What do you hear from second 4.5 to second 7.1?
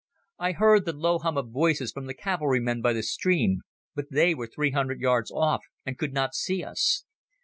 hundred yards off and could not see us.